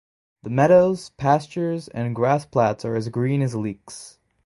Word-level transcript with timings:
The 0.41 0.49
meadows, 0.49 1.11
pastures 1.11 1.87
and 1.89 2.15
grass 2.15 2.43
plats 2.47 2.83
are 2.85 2.95
as 2.95 3.09
green 3.09 3.43
as 3.43 3.53
leeks. 3.53 4.17